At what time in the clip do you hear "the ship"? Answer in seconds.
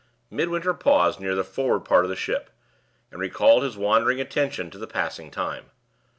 2.09-2.49